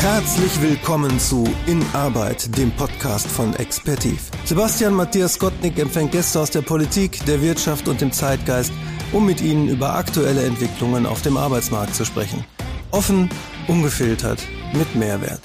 [0.00, 4.30] Herzlich willkommen zu In Arbeit, dem Podcast von Expertiv.
[4.44, 8.70] Sebastian Matthias Gottnick empfängt Gäste aus der Politik, der Wirtschaft und dem Zeitgeist,
[9.12, 12.44] um mit ihnen über aktuelle Entwicklungen auf dem Arbeitsmarkt zu sprechen.
[12.92, 13.28] Offen,
[13.66, 14.40] ungefiltert,
[14.72, 15.40] mit Mehrwert.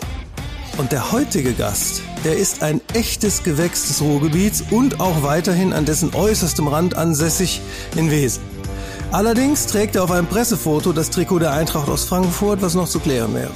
[0.77, 5.85] Und der heutige Gast, der ist ein echtes Gewächs des Ruhrgebiets und auch weiterhin an
[5.85, 7.59] dessen äußerstem Rand ansässig
[7.95, 8.43] in Wesen.
[9.11, 12.99] Allerdings trägt er auf einem Pressefoto das Trikot der Eintracht aus Frankfurt, was noch zu
[12.99, 13.51] klären wäre.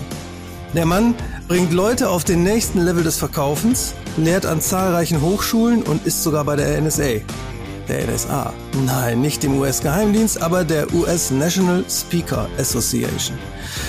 [0.78, 1.16] Der Mann
[1.48, 6.46] bringt Leute auf den nächsten Level des Verkaufens, lehrt an zahlreichen Hochschulen und ist sogar
[6.46, 7.22] bei der NSA.
[7.90, 8.54] Der NSA.
[8.86, 13.40] Nein, nicht dem US-Geheimdienst, aber der US National Speaker Association.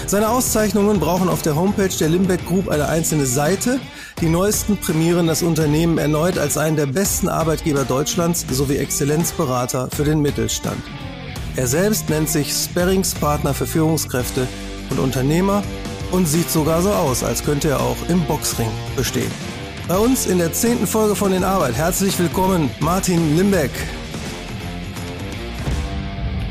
[0.07, 3.81] Seine Auszeichnungen brauchen auf der Homepage der Limbeck Group eine einzelne Seite.
[4.23, 10.05] Die neuesten prämieren das Unternehmen erneut als einen der besten Arbeitgeber Deutschlands sowie Exzellenzberater für
[10.05, 10.83] den Mittelstand.
[11.55, 14.49] Er selbst nennt sich Sparringspartner für Führungskräfte
[14.89, 15.63] und Unternehmer
[16.13, 19.31] und sieht sogar so aus, als könnte er auch im Boxring bestehen.
[19.89, 21.75] Bei uns in der zehnten Folge von den Arbeit.
[21.75, 23.71] Herzlich willkommen, Martin Limbeck.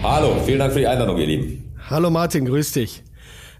[0.03, 1.73] Hallo, vielen Dank für die Einladung, ihr Lieben.
[1.89, 3.03] Hallo Martin, grüß dich.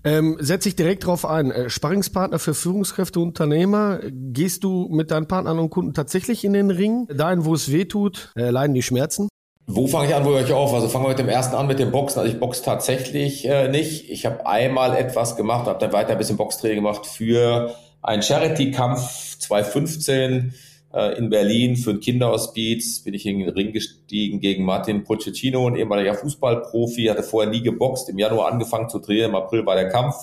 [0.04, 1.52] Ähm, setz dich direkt drauf ein.
[1.52, 4.00] Äh, Sparringspartner für Führungskräfte und Unternehmer.
[4.10, 7.08] Gehst du mit deinen Partnern und Kunden tatsächlich in den Ring?
[7.08, 9.28] Dahin, wo es weh tut, äh, leiden die Schmerzen?
[9.70, 10.74] Wo fange ich an, wo höre ich auf?
[10.74, 12.20] Also fangen wir mit dem ersten an, mit dem Boxen.
[12.20, 14.10] Also ich boxe tatsächlich äh, nicht.
[14.10, 19.40] Ich habe einmal etwas gemacht, habe dann weiter ein bisschen Boxtraining gemacht für einen Charity-Kampf
[19.40, 20.54] 2015
[20.94, 23.04] äh, in Berlin für ein Kinderhospiz.
[23.04, 27.08] Bin ich in den Ring gestiegen gegen Martin Pochettino, ein ehemaliger Fußballprofi.
[27.08, 28.08] Hatte vorher nie geboxt.
[28.08, 29.32] Im Januar angefangen zu trainieren.
[29.32, 30.16] Im April war der Kampf.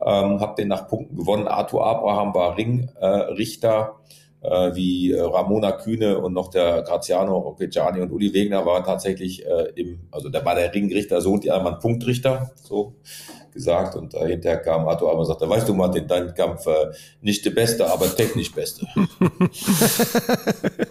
[0.00, 1.48] Ähm, habe den nach Punkten gewonnen.
[1.48, 3.96] Arthur Abraham war Ringrichter.
[4.00, 4.04] Äh,
[4.44, 9.44] äh, wie äh, Ramona Kühne und noch der Graziano Occhiani und Uli Wegner war tatsächlich
[9.46, 12.94] äh, im, also da war der Ringrichter so und die anderen Punktrichter, so
[13.52, 13.96] gesagt.
[13.96, 17.52] Und hinterher kam Arthur aber und sagte, weißt du Martin, dein Kampf äh, nicht der
[17.52, 18.86] Beste, aber technisch Beste.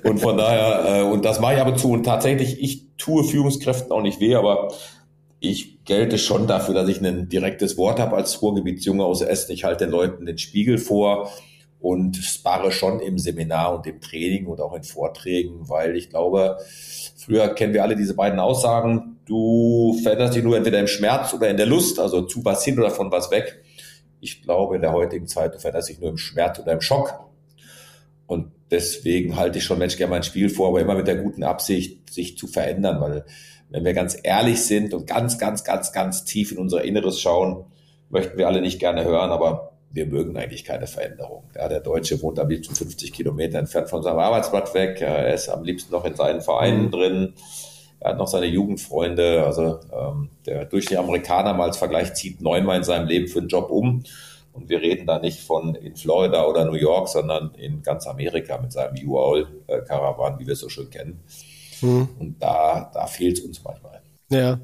[0.04, 1.92] und von daher, äh, und das mache ich aber zu.
[1.92, 4.74] Und tatsächlich, ich tue Führungskräften auch nicht weh, aber
[5.40, 9.52] ich gelte schon dafür, dass ich ein direktes Wort habe als Ruhrgebietsjunge aus Essen.
[9.52, 11.30] Ich halte den Leuten den Spiegel vor
[11.84, 16.58] und spare schon im Seminar und im Training und auch in Vorträgen, weil ich glaube,
[17.18, 21.50] früher kennen wir alle diese beiden Aussagen, du veränderst dich nur entweder im Schmerz oder
[21.50, 23.62] in der Lust, also zu was hin oder von was weg.
[24.22, 27.20] Ich glaube, in der heutigen Zeit, du veränderst dich nur im Schmerz oder im Schock.
[28.28, 31.44] Und deswegen halte ich schon Mensch gerne mein Spiel vor, aber immer mit der guten
[31.44, 33.26] Absicht, sich zu verändern, weil
[33.72, 37.66] wenn wir ganz ehrlich sind und ganz, ganz, ganz, ganz tief in unser Inneres schauen,
[38.10, 41.44] möchten wir alle nicht gerne hören, aber wir mögen eigentlich keine Veränderung.
[41.56, 45.00] Ja, der Deutsche wohnt am liebsten 50 Kilometer entfernt von seinem Arbeitsplatz weg.
[45.00, 46.92] Er ist am liebsten noch in seinen Vereinen mhm.
[46.92, 47.34] drin.
[48.00, 49.46] Er hat noch seine Jugendfreunde.
[49.46, 53.50] Also ähm, der durchschnittliche Amerikaner mal als Vergleich zieht neunmal in seinem Leben für einen
[53.50, 54.04] Job um.
[54.52, 58.58] Und wir reden da nicht von in Florida oder New York, sondern in ganz Amerika
[58.58, 61.24] mit seinem U-Haul-Karawan, wie wir es so schön kennen.
[61.82, 62.10] Mhm.
[62.20, 64.02] Und da, da fehlt es uns manchmal.
[64.30, 64.60] Ja,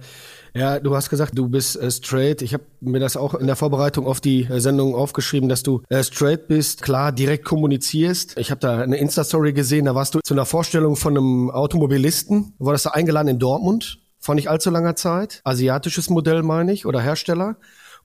[0.54, 2.42] ja, du hast gesagt, du bist äh, straight.
[2.42, 5.82] Ich habe mir das auch in der Vorbereitung auf die äh, Sendung aufgeschrieben, dass du
[5.90, 8.38] äh, straight bist, klar, direkt kommunizierst.
[8.38, 12.54] Ich habe da eine Insta-Story gesehen, da warst du zu einer Vorstellung von einem Automobilisten,
[12.60, 15.42] wurdest du eingeladen in Dortmund vor nicht allzu langer Zeit.
[15.46, 17.56] Asiatisches Modell, meine ich, oder Hersteller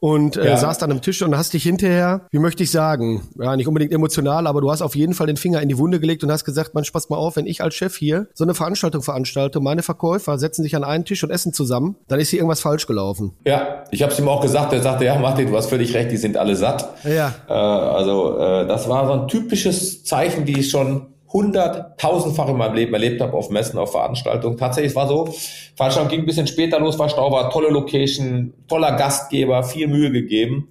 [0.00, 0.56] und äh, ja.
[0.56, 3.92] saßt an einem Tisch und hast dich hinterher, wie möchte ich sagen, ja, nicht unbedingt
[3.92, 6.44] emotional, aber du hast auf jeden Fall den Finger in die Wunde gelegt und hast
[6.44, 9.82] gesagt, man pass mal auf, wenn ich als Chef hier so eine Veranstaltung veranstalte, meine
[9.82, 13.32] Verkäufer setzen sich an einen Tisch und essen zusammen, dann ist hier irgendwas falsch gelaufen.
[13.46, 16.10] Ja, ich habe es ihm auch gesagt, er sagte, ja, Martin, du hast völlig recht,
[16.10, 16.88] die sind alle satt.
[17.04, 17.34] Ja.
[17.48, 22.74] Äh, also äh, das war so ein typisches Zeichen, die ich schon hunderttausendfach in meinem
[22.74, 24.56] Leben erlebt habe auf Messen, auf Veranstaltungen.
[24.56, 25.34] Tatsächlich, es war so,
[25.74, 30.12] Veranstaltung ging ein bisschen später los, war Stau, war tolle Location, toller Gastgeber, viel Mühe
[30.12, 30.68] gegeben.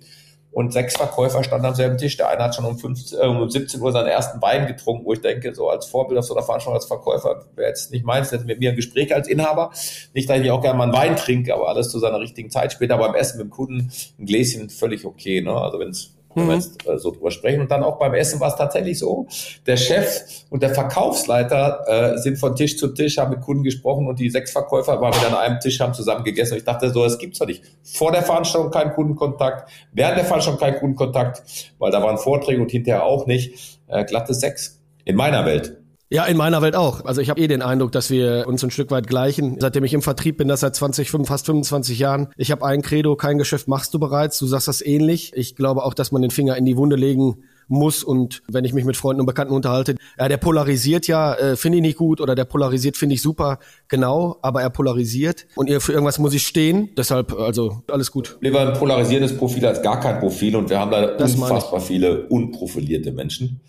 [0.52, 2.16] Und sechs Verkäufer standen am selben Tisch.
[2.16, 5.14] Der eine hat schon um, 15, äh, um 17 Uhr seinen ersten Wein getrunken, wo
[5.14, 8.30] ich denke, so als Vorbild auf so einer Veranstaltung als Verkäufer wäre jetzt nicht meins,
[8.30, 9.72] jetzt mit mir ein Gespräch als Inhaber.
[10.14, 12.72] Nicht, dass ich auch gerne mal einen Wein trinke, aber alles zu seiner richtigen Zeit.
[12.72, 15.42] Später beim Essen mit dem Kunden ein Gläschen völlig okay.
[15.42, 15.52] Ne?
[15.52, 16.62] Also wenn es wenn wir mhm.
[16.62, 17.62] jetzt äh, so drüber sprechen.
[17.62, 19.28] Und dann auch beim Essen war es tatsächlich so,
[19.66, 24.08] der Chef und der Verkaufsleiter äh, sind von Tisch zu Tisch, haben mit Kunden gesprochen
[24.08, 26.54] und die sechs Verkäufer waren wieder an einem Tisch, haben zusammen gegessen.
[26.54, 27.64] Und ich dachte so, das gibt's doch nicht.
[27.84, 31.44] Vor der Veranstaltung kein Kundenkontakt, während der Veranstaltung kein Kundenkontakt,
[31.80, 33.80] weil da waren Vorträge und hinterher auch nicht.
[33.88, 34.80] Äh, glatte Sex.
[35.06, 35.83] In meiner Welt.
[36.14, 37.06] Ja, in meiner Welt auch.
[37.06, 39.58] Also ich habe eh den Eindruck, dass wir uns ein Stück weit gleichen.
[39.60, 42.28] Seitdem ich im Vertrieb bin, das seit 20, fast 25 Jahren.
[42.38, 44.38] Ich habe ein Credo, kein Geschäft machst du bereits.
[44.38, 45.32] Du sagst das ähnlich.
[45.34, 47.38] Ich glaube auch, dass man den Finger in die Wunde legen
[47.68, 48.04] muss.
[48.04, 51.80] Und wenn ich mich mit Freunden und Bekannten unterhalte, ja, der polarisiert ja, äh, finde
[51.80, 53.58] ich nicht gut oder der polarisiert finde ich super,
[53.88, 56.90] genau, aber er polarisiert und für irgendwas muss ich stehen.
[56.96, 58.38] Deshalb, also alles gut.
[58.42, 62.28] Lieber ein polarisierendes Profil als gar kein Profil und wir haben da das unfassbar viele
[62.28, 63.62] unprofilierte Menschen.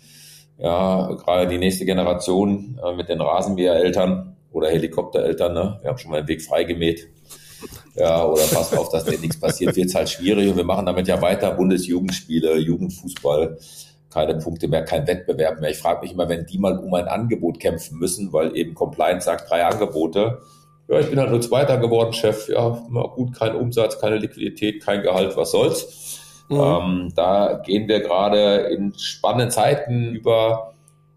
[0.57, 5.79] Ja, gerade die nächste Generation äh, mit den Rasenmähereltern oder Helikoptereltern, ne?
[5.81, 7.09] wir haben schon mal den Weg freigemäht
[7.95, 10.49] ja, oder passt auf, dass dir nichts passiert, wird es halt schwierig.
[10.49, 13.57] Und wir machen damit ja weiter Bundesjugendspiele, Jugendfußball,
[14.09, 15.69] keine Punkte mehr, kein Wettbewerb mehr.
[15.69, 19.25] Ich frage mich immer, wenn die mal um ein Angebot kämpfen müssen, weil eben Compliance
[19.25, 20.39] sagt, drei Angebote.
[20.87, 22.47] Ja, ich bin halt nur Zweiter geworden, Chef.
[22.47, 22.69] Ja,
[23.15, 26.04] gut, kein Umsatz, keine Liquidität, kein Gehalt, was soll's.
[26.49, 26.59] Mhm.
[26.59, 30.75] Ähm, da gehen wir gerade in spannenden Zeiten über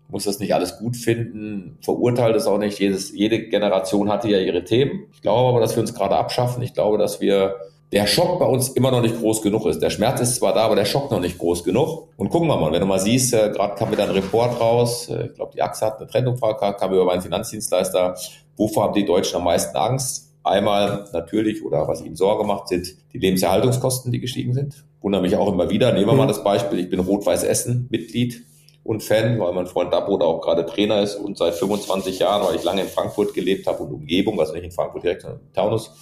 [0.09, 2.79] muss das nicht alles gut finden, verurteilt es auch nicht.
[2.79, 5.07] Jedes, jede Generation hatte ja ihre Themen.
[5.13, 6.63] Ich glaube aber, dass wir uns gerade abschaffen.
[6.63, 7.57] Ich glaube, dass wir
[7.93, 9.81] der Schock bei uns immer noch nicht groß genug ist.
[9.81, 12.09] Der Schmerz ist zwar da, aber der Schock noch nicht groß genug.
[12.17, 15.09] Und gucken wir mal, wenn du mal siehst, äh, gerade kam wieder ein Report raus,
[15.09, 18.17] äh, ich glaube, die AXA hat eine Trendumfrage, kam über meinen Finanzdienstleister,
[18.57, 20.33] wovor haben die Deutschen am meisten Angst?
[20.43, 24.85] Einmal natürlich, oder was ihnen Sorge macht, sind die Lebenserhaltungskosten, die gestiegen sind.
[25.01, 25.93] Wundere mich auch immer wieder.
[25.93, 26.29] Nehmen wir mal mhm.
[26.29, 28.45] das Beispiel, ich bin Rot-Weiß Essen Mitglied
[28.83, 32.47] und Fan, weil mein Freund Dabo da auch gerade Trainer ist und seit 25 Jahren,
[32.47, 35.41] weil ich lange in Frankfurt gelebt habe und Umgebung, also nicht in Frankfurt direkt, sondern
[35.41, 35.93] in Taunus,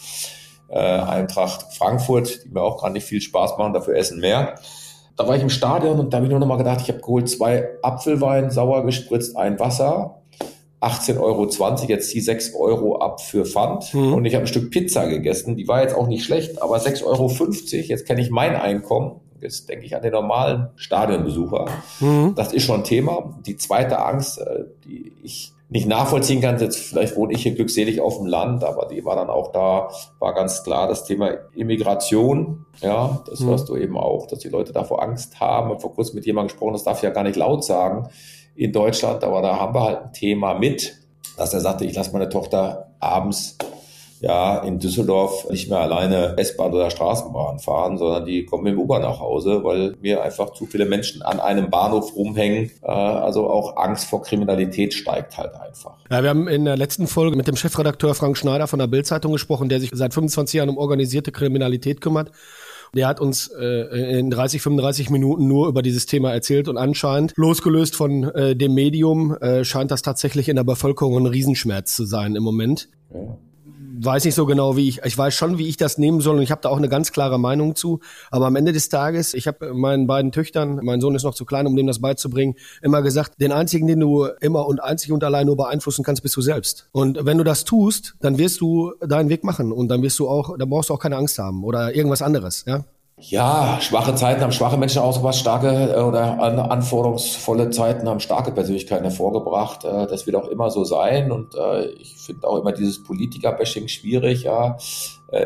[0.68, 4.54] äh, Eintracht Frankfurt, die mir auch gerade nicht viel Spaß machen, dafür essen mehr.
[5.16, 7.00] Da war ich im Stadion und da habe ich nur noch mal gedacht, ich habe
[7.00, 10.15] geholt zwei Apfelwein, sauer gespritzt, ein Wasser,
[10.86, 11.48] 18,20 Euro,
[11.88, 13.92] jetzt die 6 Euro ab für Pfand.
[13.94, 14.14] Mhm.
[14.14, 17.04] Und ich habe ein Stück Pizza gegessen, die war jetzt auch nicht schlecht, aber 6,50
[17.04, 17.30] Euro,
[17.82, 21.66] jetzt kenne ich mein Einkommen Jetzt denke ich an den normalen Stadionbesucher.
[22.00, 22.34] Mhm.
[22.34, 23.38] Das ist schon ein Thema.
[23.46, 28.00] Die zweite Angst, äh, die ich nicht nachvollziehen kann, jetzt vielleicht wohne ich hier glückselig
[28.00, 29.88] auf dem Land, aber die war dann auch da,
[30.20, 32.66] war ganz klar das Thema Immigration.
[32.80, 33.48] Ja, das mhm.
[33.48, 35.68] hörst du eben auch, dass die Leute davor Angst haben.
[35.68, 38.08] Ich habe vor kurzem mit jemandem gesprochen, das darf ich ja gar nicht laut sagen
[38.56, 40.96] in Deutschland, aber da haben wir halt ein Thema mit,
[41.36, 43.56] dass er sagte, ich lasse meine Tochter abends
[44.20, 48.80] ja in Düsseldorf nicht mehr alleine S-Bahn oder Straßenbahn fahren, sondern die kommen mit dem
[48.80, 52.70] Uber nach Hause, weil mir einfach zu viele Menschen an einem Bahnhof rumhängen.
[52.82, 55.92] Äh, also auch Angst vor Kriminalität steigt halt einfach.
[56.10, 59.32] Ja, wir haben in der letzten Folge mit dem Chefredakteur Frank Schneider von der Bildzeitung
[59.32, 62.30] gesprochen, der sich seit 25 Jahren um organisierte Kriminalität kümmert.
[62.96, 67.32] Der hat uns äh, in 30, 35 Minuten nur über dieses Thema erzählt und anscheinend,
[67.36, 72.04] losgelöst von äh, dem Medium, äh, scheint das tatsächlich in der Bevölkerung ein Riesenschmerz zu
[72.04, 72.88] sein im Moment.
[73.12, 73.38] Ja
[73.98, 76.42] weiß nicht so genau, wie ich, ich weiß schon, wie ich das nehmen soll und
[76.42, 78.00] ich habe da auch eine ganz klare Meinung zu.
[78.30, 81.44] Aber am Ende des Tages, ich habe meinen beiden Töchtern, mein Sohn ist noch zu
[81.44, 85.22] klein, um dem das beizubringen, immer gesagt, den einzigen, den du immer und einzig und
[85.24, 86.88] allein nur beeinflussen kannst, bist du selbst.
[86.92, 90.28] Und wenn du das tust, dann wirst du deinen Weg machen und dann wirst du
[90.28, 92.84] auch, dann brauchst du auch keine Angst haben oder irgendwas anderes, ja.
[93.18, 96.38] Ja, schwache Zeiten haben schwache Menschen ausgebracht, starke äh, oder
[96.70, 99.86] anforderungsvolle Zeiten haben starke Persönlichkeiten hervorgebracht.
[99.86, 103.88] Äh, das wird auch immer so sein und äh, ich finde auch immer dieses Politiker-Bashing
[103.88, 104.42] schwierig.
[104.42, 104.76] Ja,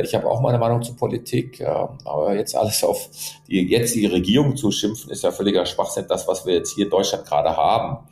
[0.02, 3.08] ich habe auch meine Meinung zur Politik, aber jetzt alles auf
[3.49, 6.05] die jetzige Regierung zu schimpfen, ist ja völliger Schwachsinn.
[6.06, 8.06] Das, was wir jetzt hier in Deutschland gerade haben,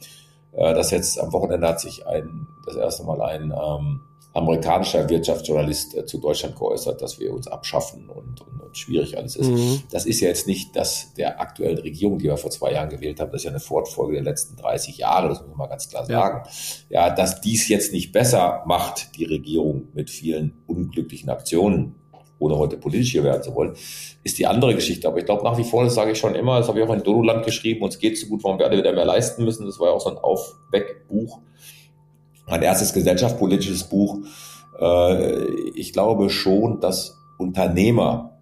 [0.53, 4.01] das jetzt am Wochenende hat sich ein das erste Mal ein ähm,
[4.39, 9.37] amerikanischer Wirtschaftsjournalist äh, zu Deutschland geäußert, dass wir uns abschaffen und, und, und schwierig alles
[9.37, 9.51] ist.
[9.51, 9.83] Mhm.
[9.91, 13.21] Das ist ja jetzt nicht das der aktuellen Regierung, die wir vor zwei Jahren gewählt
[13.21, 13.31] haben.
[13.31, 16.07] Das ist ja eine Fortfolge der letzten 30 Jahre, das muss man mal ganz klar
[16.07, 16.49] sagen.
[16.89, 21.95] Ja, ja dass dies jetzt nicht besser macht, die Regierung mit vielen unglücklichen Aktionen,
[22.39, 23.75] ohne heute politisch hier werden zu wollen,
[24.23, 25.09] ist die andere Geschichte.
[25.09, 26.95] Aber ich glaube nach wie vor, das sage ich schon immer, das habe ich auch
[26.95, 29.67] in Dodoland geschrieben, uns geht so gut, warum wir alle wieder mehr leisten müssen.
[29.67, 31.41] Das war ja auch so ein Aufweckbuch
[32.49, 34.19] mein erstes gesellschaftspolitisches Buch.
[34.81, 38.39] Äh, ich glaube schon, dass Unternehmer,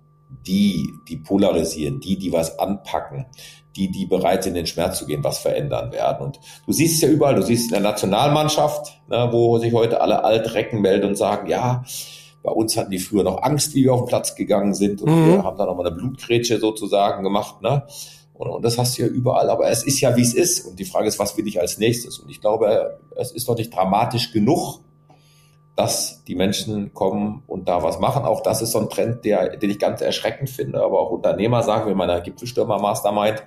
[0.47, 3.27] die, die polarisieren, die, die was anpacken,
[3.77, 6.27] die, die bereit sind, in den Schmerz zu gehen, was verändern werden.
[6.27, 9.73] Und du siehst es ja überall, du siehst es in der Nationalmannschaft, ne, wo sich
[9.73, 11.85] heute alle Altrecken melden und sagen, ja,
[12.43, 15.11] bei uns hatten die früher noch Angst, wie wir auf den Platz gegangen sind und
[15.11, 15.33] mhm.
[15.33, 17.61] wir haben da nochmal eine Blutgrätsche sozusagen gemacht.
[17.61, 17.83] Ne?
[18.39, 19.51] Und, das hast du ja überall.
[19.51, 20.67] Aber es ist ja, wie es ist.
[20.67, 22.19] Und die Frage ist, was will ich als nächstes?
[22.19, 24.81] Und ich glaube, es ist doch nicht dramatisch genug,
[25.77, 28.25] dass die Menschen kommen und da was machen.
[28.25, 30.83] Auch das ist so ein Trend, der, den ich ganz erschreckend finde.
[30.83, 33.43] Aber auch Unternehmer sagen wir in meiner Gipfelstürmer-Mastermind,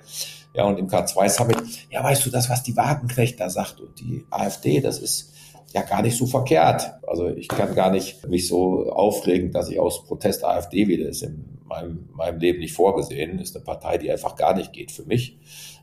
[0.52, 1.58] ja, und im K2-Summit,
[1.90, 5.32] ja, weißt du, das, was die Wagenknecht da sagt und die AfD, das ist
[5.72, 6.90] ja gar nicht so verkehrt.
[7.06, 11.06] Also ich kann gar nicht mich so aufregen, dass ich aus Protest AfD wähle.
[11.06, 13.38] Das ist in meinem, meinem Leben nicht vorgesehen.
[13.38, 15.38] Ist eine Partei, die einfach gar nicht geht für mich.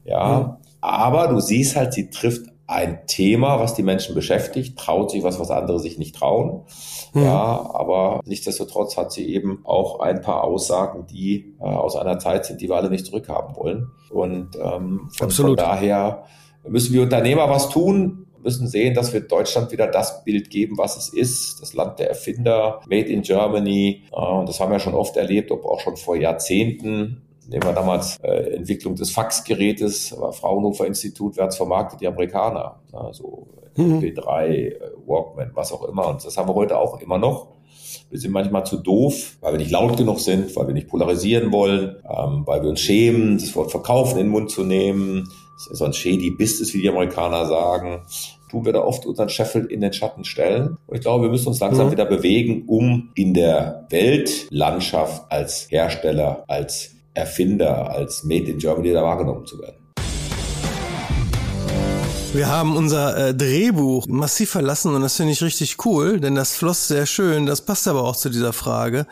[0.06, 0.68] Ja, mhm.
[0.82, 5.40] aber du siehst halt, sie trifft ein Thema, was die Menschen beschäftigt, traut sich was,
[5.40, 6.66] was andere sich nicht trauen.
[7.14, 7.24] Mhm.
[7.24, 12.46] Ja, aber nichtsdestotrotz hat sie eben auch ein paar Aussagen, die äh, aus einer Zeit
[12.46, 13.92] sind, die wir alle nicht zurückhaben wollen.
[14.10, 16.26] Und ähm, von, von daher
[16.68, 20.96] müssen wir Unternehmer was tun, müssen sehen, dass wir Deutschland wieder das Bild geben, was
[20.96, 21.62] es ist.
[21.62, 24.04] Das Land der Erfinder, Made in Germany.
[24.10, 27.24] Äh, und das haben wir schon oft erlebt, ob auch schon vor Jahrzehnten.
[27.50, 32.00] Nehmen wir damals äh, Entwicklung des Faxgerätes, Fraunhofer Institut, wer hat es vermarktet?
[32.00, 32.80] Die Amerikaner.
[32.94, 34.00] Also mhm.
[34.00, 36.08] MP3, äh, Walkman, was auch immer.
[36.08, 37.50] Und das haben wir heute auch immer noch.
[38.10, 41.52] Wir sind manchmal zu doof, weil wir nicht laut genug sind, weil wir nicht polarisieren
[41.52, 45.30] wollen, ähm, weil wir uns schämen, das Wort verkaufen in den Mund zu nehmen.
[45.58, 48.04] Das ist so ein shady Business, wie die Amerikaner sagen.
[48.50, 50.78] Tun wir da oft unseren Scheffel in den Schatten stellen.
[50.88, 51.92] Und ich glaube, wir müssen uns langsam mhm.
[51.92, 59.04] wieder bewegen, um in der Weltlandschaft als Hersteller, als Erfinder, als Made in Germany da
[59.04, 59.76] wahrgenommen zu werden.
[62.34, 66.56] Wir haben unser äh, Drehbuch massiv verlassen und das finde ich richtig cool, denn das
[66.56, 67.46] floss sehr schön.
[67.46, 69.08] Das passt aber auch zu dieser Frage.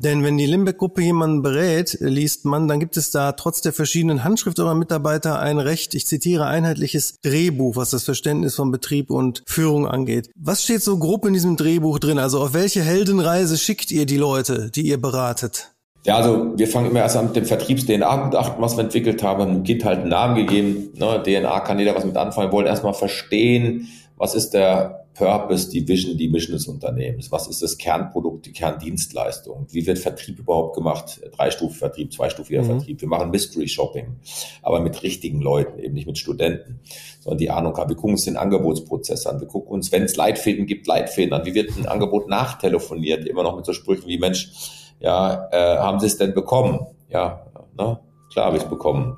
[0.00, 4.22] Denn wenn die Limbeck-Gruppe jemanden berät, liest man, dann gibt es da trotz der verschiedenen
[4.22, 9.42] Handschrift eurer Mitarbeiter ein recht, ich zitiere, einheitliches Drehbuch, was das Verständnis von Betrieb und
[9.46, 10.30] Führung angeht.
[10.36, 12.20] Was steht so grob in diesem Drehbuch drin?
[12.20, 15.72] Also auf welche Heldenreise schickt ihr die Leute, die ihr beratet?
[16.06, 19.64] Ja, also wir fangen immer erst an mit dem Vertriebs-DNA-Gutachten, was wir entwickelt haben, einem
[19.64, 20.90] Kind halt einen Namen gegeben.
[20.94, 21.22] Ne?
[21.24, 22.48] DNA kann jeder was mit anfangen.
[22.48, 27.32] Wir wollen erstmal verstehen, was ist der Purpose, die Vision, die Mission des Unternehmens?
[27.32, 29.66] Was ist das Kernprodukt, die Kerndienstleistung?
[29.70, 31.20] Wie wird Vertrieb überhaupt gemacht?
[31.36, 32.66] Dreistufiger Vertrieb, zweistufiger mhm.
[32.66, 33.00] Vertrieb.
[33.00, 34.16] Wir machen Mystery Shopping,
[34.62, 36.78] aber mit richtigen Leuten, eben nicht mit Studenten,
[37.20, 37.88] sondern die Ahnung haben.
[37.88, 39.40] Wir gucken uns den Angebotsprozess an.
[39.40, 41.44] Wir gucken uns, wenn es Leitfäden gibt, Leitfäden an.
[41.44, 43.26] Wie wird ein Angebot nachtelefoniert?
[43.26, 44.52] Immer noch mit so Sprüchen wie, Mensch,
[45.00, 46.86] ja, äh, haben Sie es denn bekommen?
[47.10, 47.44] Ja,
[47.76, 47.98] ne?
[48.32, 49.16] klar habe ich es bekommen.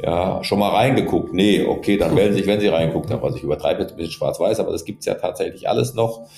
[0.00, 1.32] Ja, schon mal reingeguckt?
[1.32, 3.22] Nee, okay, dann melden Sie sich, wenn Sie reingeguckt haben.
[3.22, 6.28] Also ich übertreibe jetzt ein bisschen schwarz-weiß, aber das gibt's ja tatsächlich alles noch.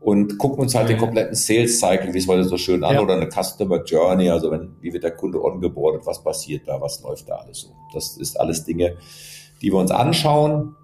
[0.00, 3.00] Und gucken uns halt den kompletten Sales Cycle, wie es heute so schön an, ja.
[3.00, 7.02] oder eine Customer Journey, also wenn, wie wird der Kunde ongeboardet, was passiert da, was
[7.02, 7.68] läuft da alles so.
[7.94, 8.96] Das ist alles Dinge,
[9.62, 10.76] die wir uns anschauen,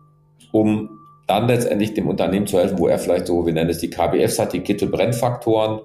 [0.52, 0.88] um
[1.26, 4.38] dann letztendlich dem Unternehmen zu helfen, wo er vielleicht so, wir nennen es die KBFs
[4.38, 5.80] hat, die Kittel-Brennfaktoren,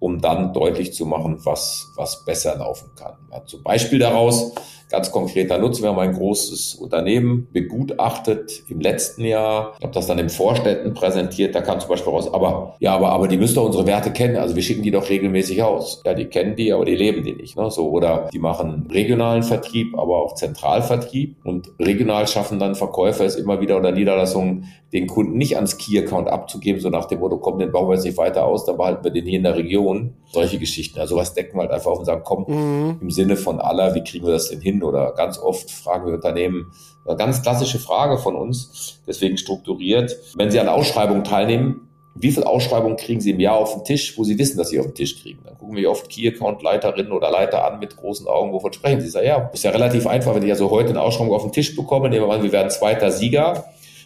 [0.00, 3.14] um dann deutlich zu machen, was, was besser laufen kann.
[3.32, 4.52] Ja, zum Beispiel daraus,
[4.90, 10.06] ganz konkreter Nutzen, wir haben ein großes Unternehmen begutachtet im letzten Jahr, ich habe das
[10.06, 13.56] dann im Vorständen präsentiert, da kam zum Beispiel raus, aber ja, aber, aber die müssen
[13.56, 16.02] doch unsere Werte kennen, also wir schicken die doch regelmäßig aus.
[16.06, 17.56] Ja, die kennen die, aber die leben die nicht.
[17.56, 17.70] Ne?
[17.70, 23.36] So, oder die machen regionalen Vertrieb, aber auch Zentralvertrieb und regional schaffen dann Verkäufer es
[23.36, 27.58] immer wieder oder Niederlassungen, den Kunden nicht ans Key-Account abzugeben, so nach dem Motto, komm,
[27.58, 29.87] den bauen wir jetzt nicht weiter aus, dann behalten wir den hier in der Region.
[30.32, 30.98] Solche Geschichten.
[31.00, 32.98] Also was decken wir halt einfach auf und sagen, komm, mhm.
[33.00, 34.82] im Sinne von aller, wie kriegen wir das denn hin?
[34.82, 36.72] Oder ganz oft fragen wir Unternehmen,
[37.06, 41.88] eine ganz klassische Frage von uns, deswegen strukturiert, wenn Sie an Ausschreibungen teilnehmen,
[42.20, 44.80] wie viele Ausschreibungen kriegen Sie im Jahr auf den Tisch, wo Sie wissen, dass Sie
[44.80, 45.40] auf den Tisch kriegen?
[45.44, 49.08] Dann gucken wir oft Key-Account-Leiterinnen oder Leiter an mit großen Augen, wovon sprechen Sie?
[49.08, 51.76] Sagen, ja, ist ja relativ einfach, wenn ich also heute eine Ausschreibung auf den Tisch
[51.76, 53.64] bekomme, nehmen wir an, wir werden zweiter Sieger,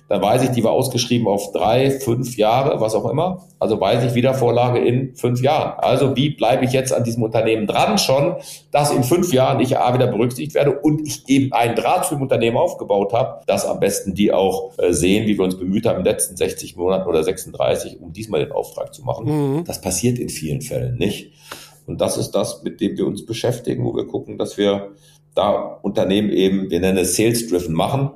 [0.08, 3.46] dann weiß ich, die war ausgeschrieben auf drei, fünf Jahre, was auch immer.
[3.58, 5.78] Also weiß ich Wiedervorlage in fünf Jahren.
[5.78, 8.36] Also wie bleibe ich jetzt an diesem Unternehmen dran schon,
[8.70, 12.16] dass in fünf Jahren ich A wieder berücksichtigt werde und ich eben einen Draht zu
[12.16, 15.86] dem Unternehmen aufgebaut habe, dass am besten die auch äh, sehen, wie wir uns bemüht
[15.86, 19.26] haben in den letzten 60 Monaten oder 36, um diesmal den Auftrag zu machen.
[19.26, 19.64] Mhm.
[19.64, 21.32] Das passiert in vielen Fällen nicht.
[21.86, 24.90] Und das ist das, mit dem wir uns beschäftigen, wo wir gucken, dass wir
[25.34, 28.10] da Unternehmen eben, wir nennen es Sales-Driven machen.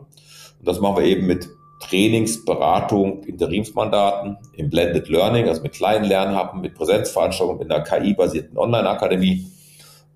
[0.58, 1.48] Und das machen wir eben mit
[1.80, 9.46] Trainingsberatung, Interimsmandaten im Blended Learning, also mit kleinen Lernhappen, mit Präsenzveranstaltungen in einer KI-basierten Online-Akademie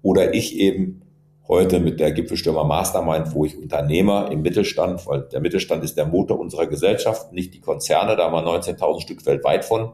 [0.02, 1.02] oder ich eben
[1.46, 6.06] heute mit der Gipfelstürmer Mastermind, wo ich Unternehmer im Mittelstand, weil der Mittelstand ist der
[6.06, 9.92] Motor unserer Gesellschaft, nicht die Konzerne, da haben wir 19.000 Stück weltweit von,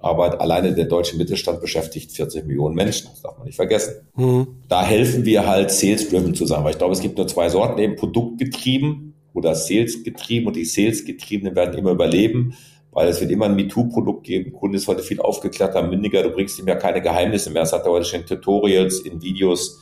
[0.00, 4.08] aber alleine der deutsche Mittelstand beschäftigt 40 Millionen Menschen, das darf man nicht vergessen.
[4.14, 4.62] Mhm.
[4.68, 7.96] Da helfen wir halt sales-driven zusammen, weil ich glaube, es gibt nur zwei Sorten, eben
[7.96, 12.54] produktgetrieben oder Sales getrieben und die Sales getriebenen werden immer überleben,
[12.92, 14.52] weil es wird immer ein MeToo-Produkt geben.
[14.52, 17.62] Kunde ist heute viel aufgeklärter, mündiger, du bringst ihm ja keine Geheimnisse mehr.
[17.62, 19.80] Das hat er heute schon in Tutorials, in Videos,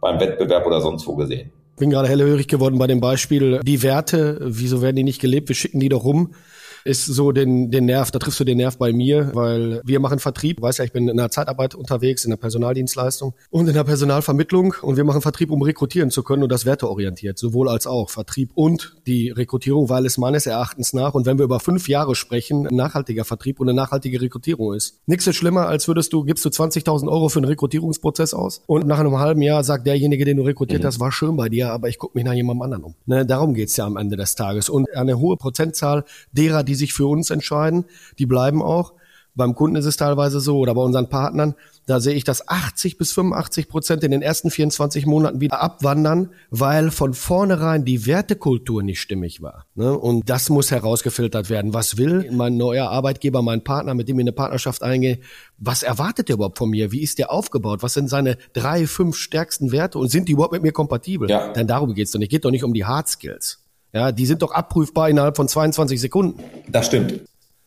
[0.00, 1.50] beim Wettbewerb oder sonst wo gesehen.
[1.74, 5.48] Ich bin gerade hellhörig geworden bei dem Beispiel, die Werte, wieso werden die nicht gelebt?
[5.48, 6.34] Wir schicken die doch rum.
[6.84, 10.18] Ist so den, den Nerv, da triffst du den Nerv bei mir, weil wir machen
[10.18, 10.60] Vertrieb.
[10.60, 14.74] Weißt ja, ich bin in der Zeitarbeit unterwegs, in der Personaldienstleistung und in der Personalvermittlung
[14.82, 18.50] und wir machen Vertrieb, um rekrutieren zu können und das werteorientiert, sowohl als auch Vertrieb
[18.54, 22.66] und die Rekrutierung, weil es meines Erachtens nach und wenn wir über fünf Jahre sprechen,
[22.66, 25.00] ein nachhaltiger Vertrieb und eine nachhaltige Rekrutierung ist.
[25.06, 28.86] Nichts ist schlimmer, als würdest du, gibst du 20.000 Euro für einen Rekrutierungsprozess aus und
[28.86, 30.86] nach einem halben Jahr sagt derjenige, den du rekrutiert mhm.
[30.86, 32.94] hast, war schön bei dir, aber ich gucke mich nach jemandem anderen um.
[33.06, 34.68] Ne, darum geht's ja am Ende des Tages.
[34.68, 37.84] Und eine hohe Prozentzahl derer, die sich für uns entscheiden,
[38.20, 38.94] die bleiben auch.
[39.34, 41.54] Beim Kunden ist es teilweise so oder bei unseren Partnern,
[41.86, 46.30] da sehe ich, dass 80 bis 85 Prozent in den ersten 24 Monaten wieder abwandern,
[46.50, 49.66] weil von vornherein die Wertekultur nicht stimmig war.
[49.74, 49.96] Ne?
[49.96, 51.74] Und das muss herausgefiltert werden.
[51.74, 55.18] Was will mein neuer Arbeitgeber, mein Partner, mit dem ich eine Partnerschaft eingehe,
[55.58, 56.92] was erwartet er überhaupt von mir?
[56.92, 57.82] Wie ist der aufgebaut?
[57.82, 61.30] Was sind seine drei, fünf stärksten Werte und sind die überhaupt mit mir kompatibel?
[61.30, 61.52] Ja.
[61.52, 62.30] Denn darum geht's doch nicht.
[62.30, 63.58] Geht doch nicht um die Hard Skills.
[63.92, 66.42] Ja, die sind doch abprüfbar innerhalb von 22 Sekunden.
[66.68, 67.20] Das stimmt.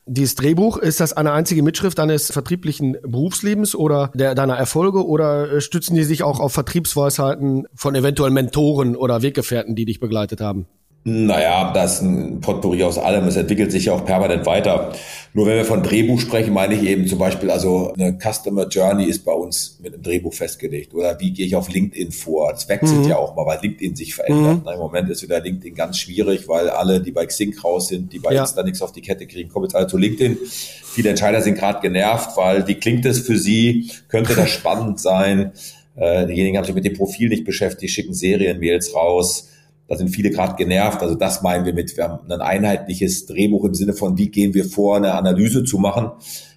[0.06, 5.50] Dieses Drehbuch, ist das eine einzige Mitschrift deines vertrieblichen Berufslebens oder der, deiner Erfolge oder
[5.50, 10.42] äh, stützen die sich auch auf Vertriebsweisheiten von eventuell Mentoren oder Weggefährten, die dich begleitet
[10.42, 10.68] haben?
[11.06, 13.28] Naja, das ist ein Potpourri aus allem.
[13.28, 14.94] Es entwickelt sich ja auch permanent weiter.
[15.34, 19.06] Nur wenn wir von Drehbuch sprechen, meine ich eben zum Beispiel, also eine Customer Journey
[19.06, 20.94] ist bei uns mit einem Drehbuch festgelegt.
[20.94, 22.54] Oder wie gehe ich auf LinkedIn vor?
[22.54, 23.10] Es wechselt mhm.
[23.10, 24.64] ja auch mal, weil LinkedIn sich verändert.
[24.64, 24.72] Mhm.
[24.72, 28.20] Im Moment ist wieder LinkedIn ganz schwierig, weil alle, die bei Xing raus sind, die
[28.20, 28.42] bei ja.
[28.42, 30.38] Insta nichts auf die Kette kriegen, kommen jetzt alle zu LinkedIn.
[30.46, 33.92] Viele Entscheider sind gerade genervt, weil wie klingt es für sie?
[34.08, 35.52] Könnte das spannend sein?
[35.98, 39.50] Äh, diejenigen haben sich mit dem Profil nicht beschäftigt, schicken Serienmails raus
[39.88, 41.02] da sind viele gerade genervt.
[41.02, 44.54] Also das meinen wir mit, wir haben ein einheitliches Drehbuch im Sinne von, wie gehen
[44.54, 46.12] wir vor, eine Analyse zu machen.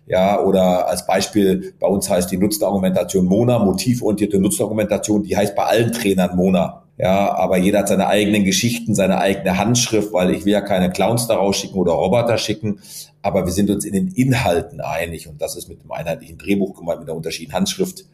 [0.06, 5.64] Ja, oder als Beispiel, bei uns heißt die Nutzenargumentation Mona, motivorientierte Nutzenargumentation, die heißt bei
[5.64, 6.84] allen Trainern Mona.
[6.98, 10.90] Ja, aber jeder hat seine eigenen Geschichten, seine eigene Handschrift, weil ich will ja keine
[10.90, 12.78] Clowns da rausschicken oder Roboter schicken,
[13.20, 16.74] aber wir sind uns in den Inhalten einig und das ist mit dem einheitlichen Drehbuch
[16.74, 18.06] gemeint, mit der unterschiedlichen Handschrift.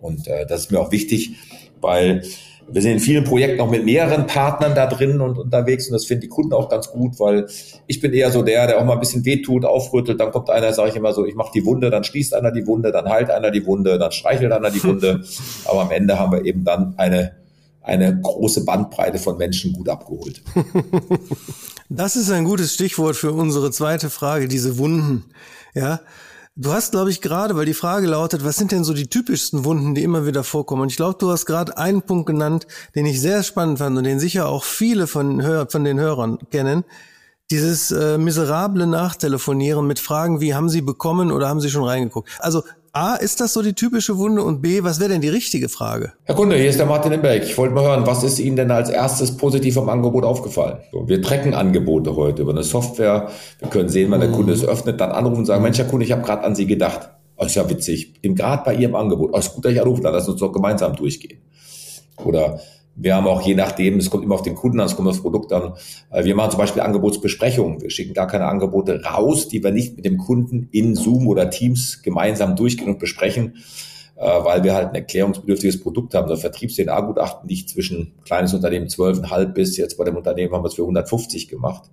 [0.00, 1.32] Und äh, das ist mir auch wichtig,
[1.80, 2.22] weil
[2.70, 6.04] wir sind in vielen Projekten auch mit mehreren Partnern da drin und unterwegs und das
[6.04, 7.46] finden die Kunden auch ganz gut, weil
[7.86, 10.72] ich bin eher so der, der auch mal ein bisschen wehtut, aufrüttelt, dann kommt einer,
[10.72, 13.30] sage ich immer so, ich mache die Wunde, dann schließt einer die Wunde, dann heilt
[13.30, 15.24] einer die Wunde, dann streichelt einer die Wunde,
[15.64, 17.32] aber am Ende haben wir eben dann eine,
[17.82, 20.42] eine große Bandbreite von Menschen gut abgeholt.
[21.90, 25.24] Das ist ein gutes Stichwort für unsere zweite Frage, diese Wunden.
[25.74, 26.00] Ja,
[26.60, 29.64] Du hast, glaube ich, gerade, weil die Frage lautet, was sind denn so die typischsten
[29.64, 30.82] Wunden, die immer wieder vorkommen?
[30.82, 34.02] Und ich glaube, du hast gerade einen Punkt genannt, den ich sehr spannend fand und
[34.02, 36.82] den sicher auch viele von, von den Hörern kennen.
[37.52, 42.28] Dieses äh, miserable Nachtelefonieren mit Fragen wie, haben Sie bekommen oder haben Sie schon reingeguckt?
[42.40, 42.64] Also
[42.98, 44.42] A, ist das so die typische Wunde?
[44.42, 46.14] Und B, was wäre denn die richtige Frage?
[46.24, 47.44] Herr Kunde, hier ist der Martin Imberg.
[47.44, 50.78] Ich wollte mal hören, was ist Ihnen denn als erstes positiv am Angebot aufgefallen?
[50.90, 53.30] So, wir tracken Angebote heute über eine Software.
[53.60, 56.06] Wir können sehen, wann der Kunde es öffnet, dann anrufen und sagen, Mensch, Herr Kunde,
[56.06, 57.10] ich habe gerade an Sie gedacht.
[57.36, 58.20] Oh, ist ja witzig.
[58.20, 59.30] Gerade bei Ihrem Angebot.
[59.32, 61.38] Oh, ist gut, dass ich anrufe, dann lass uns doch gemeinsam durchgehen.
[62.24, 62.58] Oder
[63.00, 65.14] wir haben auch je nachdem, es kommt immer auf den Kunden an, es kommt auf
[65.14, 65.74] das Produkt an.
[66.10, 67.80] Äh, wir machen zum Beispiel Angebotsbesprechungen.
[67.80, 71.48] Wir schicken gar keine Angebote raus, die wir nicht mit dem Kunden in Zoom oder
[71.48, 73.54] Teams gemeinsam durchgehen und besprechen,
[74.18, 76.28] weil wir halt ein erklärungsbedürftiges Produkt haben.
[76.28, 80.74] Das Vertriebs-DNA-Gutachten liegt zwischen kleines Unternehmen 12,5 bis jetzt bei dem Unternehmen haben wir es
[80.74, 81.90] für 150 gemacht.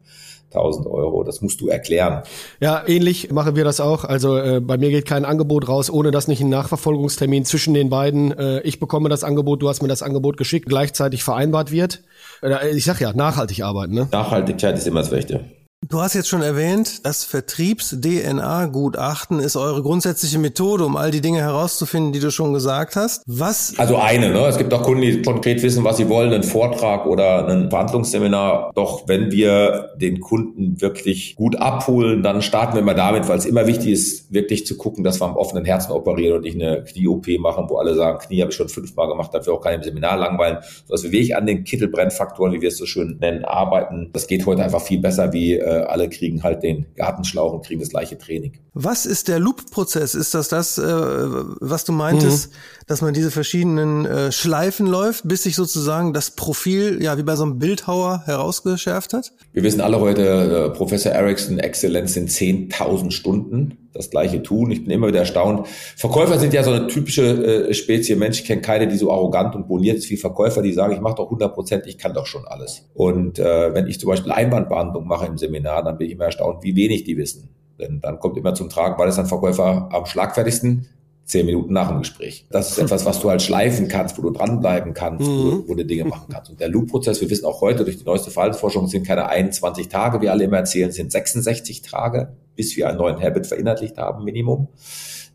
[0.55, 1.23] 1000 Euro.
[1.23, 2.23] Das musst du erklären.
[2.59, 4.03] Ja, ähnlich machen wir das auch.
[4.03, 7.89] Also äh, bei mir geht kein Angebot raus, ohne dass nicht ein Nachverfolgungstermin zwischen den
[7.89, 12.01] beiden, äh, ich bekomme das Angebot, du hast mir das Angebot geschickt, gleichzeitig vereinbart wird.
[12.41, 13.93] Äh, ich sag ja, nachhaltig arbeiten.
[13.93, 14.07] Ne?
[14.11, 15.41] Nachhaltigkeit ist immer das Rechte.
[15.87, 21.41] Du hast jetzt schon erwähnt, das Vertriebs-DNA-Gutachten ist eure grundsätzliche Methode, um all die Dinge
[21.41, 23.21] herauszufinden, die du schon gesagt hast.
[23.27, 23.75] Was?
[23.77, 24.47] Also eine, ne?
[24.47, 28.71] Es gibt auch Kunden, die konkret wissen, was sie wollen, einen Vortrag oder ein Verhandlungsseminar.
[28.73, 33.45] Doch wenn wir den Kunden wirklich gut abholen, dann starten wir mal damit, weil es
[33.45, 36.83] immer wichtig ist, wirklich zu gucken, dass wir am offenen Herzen operieren und nicht eine
[36.83, 40.17] Knie-OP machen, wo alle sagen, Knie habe ich schon fünfmal gemacht, dafür auch kein Seminar
[40.17, 40.57] langweilen.
[40.89, 44.09] Dass wir wirklich an den Kittelbrennfaktoren, wie wir es so schön nennen, arbeiten.
[44.13, 47.89] Das geht heute einfach viel besser wie alle kriegen halt den Gartenschlauch und kriegen das
[47.89, 48.59] gleiche Training.
[48.73, 50.15] Was ist der Loop-Prozess?
[50.15, 52.55] Ist das das, äh, was du meintest, mhm.
[52.87, 57.35] Dass man diese verschiedenen äh, Schleifen läuft, bis sich sozusagen das Profil, ja, wie bei
[57.35, 59.31] so einem Bildhauer herausgeschärft hat?
[59.53, 64.71] Wir wissen alle heute, äh, Professor Ericsson, Exzellenz sind 10.000 Stunden das Gleiche tun.
[64.71, 65.67] Ich bin immer wieder erstaunt.
[65.95, 68.41] Verkäufer sind ja so eine typische äh, Spezie Mensch.
[68.41, 71.15] Ich kenne keine, die so arrogant und boniert ist wie Verkäufer, die sagen, ich mache
[71.15, 72.87] doch 100 Prozent, ich kann doch schon alles.
[72.93, 76.63] Und äh, wenn ich zum Beispiel Einwandbehandlung mache im Seminar, dann bin ich immer erstaunt,
[76.63, 77.49] wie wenig die wissen.
[77.79, 80.87] Denn dann kommt immer zum Tragen, weil es ein Verkäufer am schlagfertigsten?
[81.25, 82.45] Zehn Minuten nach dem Gespräch.
[82.51, 85.63] Das ist etwas, was du halt schleifen kannst, wo du dranbleiben kannst, mhm.
[85.65, 86.51] wo, wo, du Dinge machen kannst.
[86.51, 90.21] Und der Loop-Prozess, wir wissen auch heute durch die neueste Verhaltensforschung, sind keine 21 Tage,
[90.21, 94.67] wie alle immer erzählen, sind 66 Tage, bis wir einen neuen Habit verinnerlicht haben, Minimum.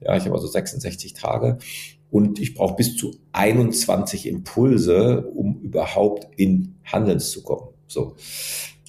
[0.01, 1.59] Ja, ich habe also 66 Tage.
[2.11, 7.69] Und ich brauche bis zu 21 Impulse, um überhaupt in Handelns zu kommen.
[7.87, 8.17] So.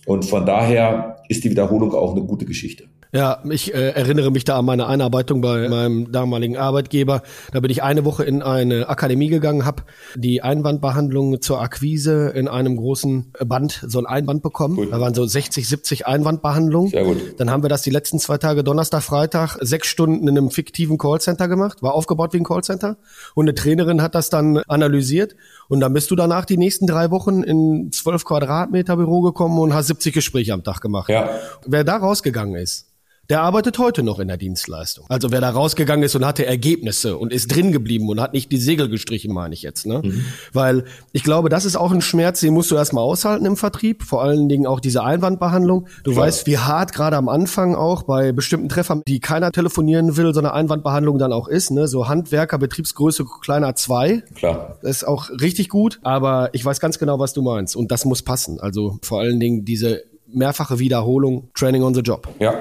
[0.06, 2.86] Und von daher ist die Wiederholung auch eine gute Geschichte.
[3.14, 7.24] Ja, ich äh, erinnere mich da an meine Einarbeitung bei meinem damaligen Arbeitgeber.
[7.52, 9.84] Da bin ich eine Woche in eine Akademie gegangen, habe
[10.16, 14.78] die Einwandbehandlung zur Akquise in einem großen Band, so ein Einband bekommen.
[14.78, 14.94] Gut.
[14.94, 16.90] Da waren so 60, 70 Einwandbehandlungen.
[16.92, 17.18] Sehr gut.
[17.38, 20.98] Dann haben wir das die letzten zwei Tage, Donnerstag, Freitag, sechs Stunden in einem fiktiven
[20.98, 21.84] Callcenter gemacht.
[21.84, 22.96] War aufgebaut wie ein Callcenter.
[23.36, 25.36] Und eine Trainerin hat das dann analysiert.
[25.68, 29.74] Und dann bist du danach die nächsten drei Wochen in zwölf Quadratmeter Büro gekommen und
[29.74, 31.10] hast 70 Gespräche am Tag gemacht.
[31.10, 31.30] Ja.
[31.66, 32.88] Wer da rausgegangen ist,
[33.32, 35.06] der arbeitet heute noch in der Dienstleistung.
[35.08, 38.52] Also wer da rausgegangen ist und hatte Ergebnisse und ist drin geblieben und hat nicht
[38.52, 39.86] die Segel gestrichen, meine ich jetzt.
[39.86, 40.02] Ne?
[40.04, 40.26] Mhm.
[40.52, 44.04] Weil ich glaube, das ist auch ein Schmerz, den musst du erstmal aushalten im Vertrieb.
[44.04, 45.88] Vor allen Dingen auch diese Einwandbehandlung.
[46.04, 46.26] Du Klar.
[46.26, 50.42] weißt, wie hart gerade am Anfang auch bei bestimmten Treffern, die keiner telefonieren will, so
[50.42, 51.72] eine Einwandbehandlung dann auch ist.
[51.72, 51.88] Ne?
[51.88, 54.24] So Handwerker, Betriebsgröße kleiner zwei.
[54.36, 54.78] Klar.
[54.82, 56.02] Das ist auch richtig gut.
[56.04, 57.78] Aber ich weiß ganz genau, was du meinst.
[57.78, 58.60] Und das muss passen.
[58.60, 62.28] Also vor allen Dingen diese mehrfache Wiederholung, Training on the Job.
[62.40, 62.56] Ja,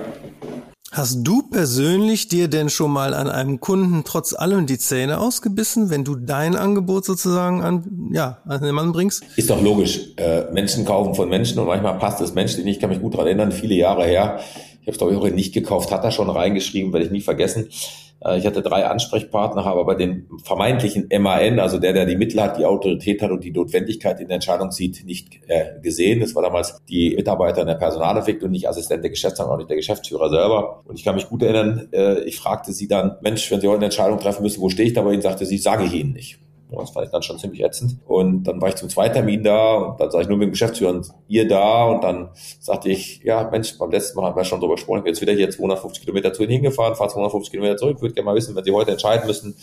[0.93, 5.89] Hast du persönlich dir denn schon mal an einem Kunden trotz allem die Zähne ausgebissen,
[5.89, 9.23] wenn du dein Angebot sozusagen an, ja, an den Mann bringst?
[9.37, 10.01] Ist doch logisch.
[10.17, 12.77] Äh, Menschen kaufen von Menschen und manchmal passt es menschlich nicht.
[12.77, 14.41] Ich kann mich gut daran erinnern, viele Jahre her.
[14.81, 17.21] Ich habe es, glaube ich, auch nicht gekauft, hat er schon reingeschrieben, werde ich nie
[17.21, 17.69] vergessen.
[18.25, 22.43] Äh, ich hatte drei Ansprechpartner, habe aber den vermeintlichen MAN, also der, der die Mittel
[22.43, 26.21] hat, die Autorität hat und die Notwendigkeit in der Entscheidung sieht, nicht äh, gesehen.
[26.21, 29.77] Das war damals die Mitarbeiter in der Personalentwicklung, nicht Assistent der Geschäftsführer, auch nicht der
[29.77, 30.83] Geschäftsführer selber.
[30.87, 33.77] Und ich kann mich gut erinnern, äh, ich fragte sie dann, Mensch, wenn Sie heute
[33.77, 35.23] eine Entscheidung treffen müssen, wo stehe ich da bei Ihnen?
[35.23, 36.39] Sagte sie, sage ich Ihnen nicht.
[36.73, 37.99] Das fand ich dann schon ziemlich ätzend.
[38.07, 40.91] Und dann war ich zum Zweitermin da und dann sah ich nur mit dem Geschäftsführer
[40.91, 42.31] und ihr da und dann
[42.61, 45.21] sagte ich, ja Mensch, beim letzten Mal haben wir schon drüber gesprochen, ich bin jetzt
[45.21, 48.55] wieder hier 250 Kilometer zu Ihnen hingefahren, fahre 250 Kilometer zurück, würde gerne mal wissen,
[48.55, 49.57] wenn Sie heute entscheiden müssen,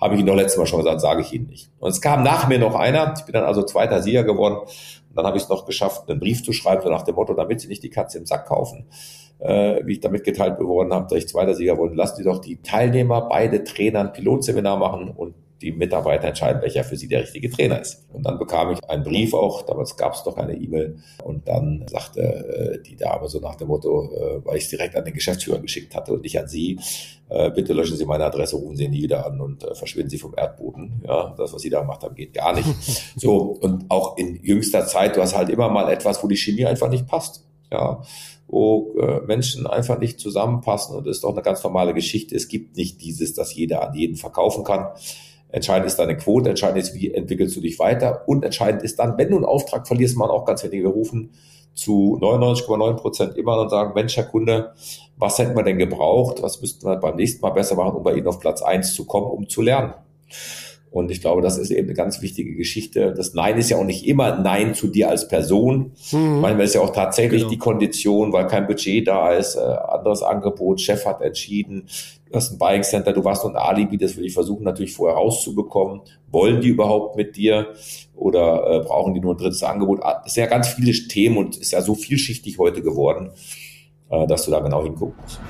[0.00, 1.70] habe ich Ihnen doch letztes Mal schon gesagt, sage ich Ihnen nicht.
[1.78, 5.16] Und es kam nach mir noch einer, ich bin dann also zweiter Sieger geworden und
[5.16, 7.60] dann habe ich es noch geschafft, einen Brief zu schreiben, so nach dem Motto, damit
[7.60, 8.86] Sie nicht die Katze im Sack kaufen.
[9.40, 12.38] Äh, wie ich damit geteilt geworden habe, dass ich zweiter Sieger wurde, lassen Sie doch
[12.38, 17.22] die Teilnehmer, beide Trainer ein Pilotseminar machen und die Mitarbeiter entscheiden, welcher für sie der
[17.22, 18.04] richtige Trainer ist.
[18.12, 20.98] Und dann bekam ich einen Brief auch, damals gab es noch keine E-Mail.
[21.22, 24.96] Und dann sagte äh, die Dame so nach dem Motto, äh, weil ich es direkt
[24.96, 26.78] an den Geschäftsführer geschickt hatte und nicht an sie,
[27.28, 30.18] äh, bitte löschen Sie meine Adresse, rufen Sie nie wieder an und äh, verschwinden Sie
[30.18, 31.02] vom Erdboden.
[31.06, 32.68] Ja, das, was Sie da gemacht haben, geht gar nicht.
[33.16, 36.66] so, und auch in jüngster Zeit, du hast halt immer mal etwas, wo die Chemie
[36.66, 37.46] einfach nicht passt.
[37.72, 38.02] Ja,
[38.46, 42.36] wo äh, Menschen einfach nicht zusammenpassen und das ist doch eine ganz normale Geschichte.
[42.36, 44.88] Es gibt nicht dieses, dass jeder an jeden verkaufen kann.
[45.54, 49.16] Entscheidend ist deine Quote, entscheidend ist, wie entwickelst du dich weiter und entscheidend ist dann,
[49.18, 51.30] wenn du einen Auftrag verlierst, man auch ganz wenige rufen
[51.74, 54.72] zu 99,9 Prozent immer und sagen, Mensch, Herr Kunde,
[55.16, 56.42] was hätten wir denn gebraucht?
[56.42, 59.04] Was müssten wir beim nächsten Mal besser machen, um bei Ihnen auf Platz eins zu
[59.04, 59.94] kommen, um zu lernen?
[60.94, 63.12] Und ich glaube, das ist eben eine ganz wichtige Geschichte.
[63.16, 65.90] Das Nein ist ja auch nicht immer Nein zu dir als Person.
[66.12, 66.40] Mhm.
[66.40, 67.50] Manchmal ist ja auch tatsächlich genau.
[67.50, 71.88] die Kondition, weil kein Budget da ist, äh, anderes Angebot, Chef hat entschieden,
[72.30, 75.16] du hast ein Buying Center, du warst ein Alibi, das will ich versuchen natürlich vorher
[75.16, 76.02] rauszubekommen.
[76.30, 77.74] Wollen die überhaupt mit dir
[78.14, 79.98] oder äh, brauchen die nur ein drittes Angebot?
[80.00, 83.32] Ah, das sind ja ganz viele Themen und ist ja so vielschichtig heute geworden,
[84.10, 85.40] äh, dass du da genau hingucken musst.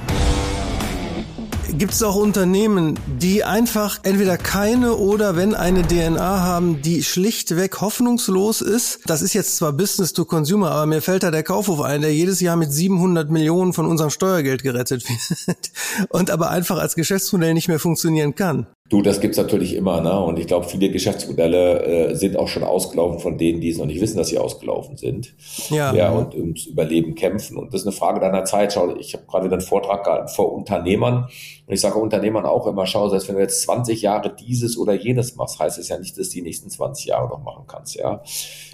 [1.77, 7.81] Gibt es auch Unternehmen, die einfach entweder keine oder wenn eine DNA haben, die schlichtweg
[7.81, 9.01] hoffnungslos ist?
[9.07, 12.15] Das ist jetzt zwar Business to Consumer, aber mir fällt da der Kaufhof ein, der
[12.15, 15.05] jedes Jahr mit 700 Millionen von unserem Steuergeld gerettet
[15.47, 15.73] wird
[16.11, 18.69] und aber einfach als Geschäftsmodell nicht mehr funktionieren kann.
[18.91, 20.21] Du, das gibt's natürlich immer, ne?
[20.21, 23.87] Und ich glaube, viele Geschäftsmodelle äh, sind auch schon ausgelaufen von denen, die es noch
[23.87, 25.35] nicht wissen, dass sie ausgelaufen sind.
[25.71, 25.95] Ja.
[25.95, 27.57] ja und ums Überleben kämpfen.
[27.57, 28.75] Und das ist eine Frage deiner Zeit.
[28.75, 31.29] Schau, ich habe gerade wieder einen Vortrag gehalten vor Unternehmern.
[31.67, 34.93] Und ich sage Unternehmern auch immer, schau, selbst wenn du jetzt 20 Jahre dieses oder
[34.93, 37.95] jenes machst, heißt es ja nicht, dass du die nächsten 20 Jahre noch machen kannst,
[37.95, 38.23] ja.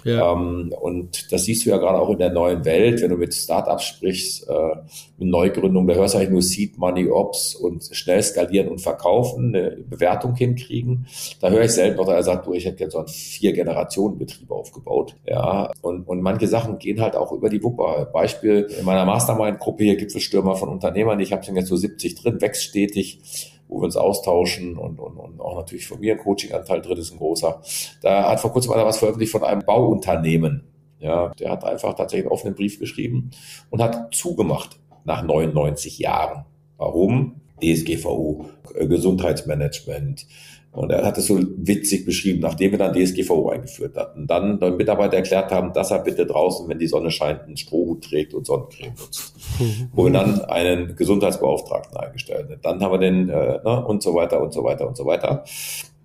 [0.03, 0.33] ja.
[0.33, 3.33] Ähm, und das siehst du ja gerade auch in der neuen Welt, wenn du mit
[3.33, 4.75] Startups sprichst, äh,
[5.17, 9.55] mit Neugründung, da hörst du eigentlich nur Seed Money Ops und schnell skalieren und verkaufen,
[9.55, 11.05] eine Bewertung hinkriegen.
[11.39, 15.15] Da höre ich noch, er sagt, du, ich hätte jetzt so einen Vier-Generationen-Betrieb aufgebaut.
[15.25, 18.09] Ja, und, und manche Sachen gehen halt auch über die Wupper.
[18.11, 22.63] Beispiel in meiner Mastermind-Gruppe hier Gipfelstürmer von Unternehmern, ich habe jetzt so 70 drin, wächst
[22.63, 26.97] stetig wo wir uns austauschen und, und, und auch natürlich von mir ein Coaching-Anteil drin
[26.97, 27.61] ist ein großer.
[28.01, 30.67] Da hat vor kurzem einer was veröffentlicht von einem Bauunternehmen.
[30.99, 33.31] Ja, der hat einfach tatsächlich einen offenen Brief geschrieben
[33.69, 36.43] und hat zugemacht nach 99 Jahren.
[36.75, 37.40] Warum?
[37.61, 38.45] DSGVO,
[38.75, 40.25] äh, Gesundheitsmanagement,
[40.73, 44.25] und er hat es so witzig beschrieben, nachdem wir dann DSGVO eingeführt hatten.
[44.25, 48.05] Dann den Mitarbeiter erklärt haben, dass er bitte draußen, wenn die Sonne scheint, einen Strohhut
[48.05, 49.33] trägt und Sonnencreme nutzt.
[49.59, 49.89] Mhm.
[49.91, 52.59] Wo wir dann einen Gesundheitsbeauftragten eingestellt haben.
[52.61, 55.43] Dann haben wir den, äh, ne, und so weiter und so weiter und so weiter.